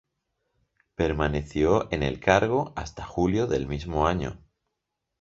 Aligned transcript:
Permaneció 0.95 1.87
en 1.93 2.01
el 2.01 2.19
cargo 2.19 2.73
hasta 2.75 3.03
julio 3.05 3.45
del 3.45 3.67
mismo 3.67 4.07
año. 4.07 4.41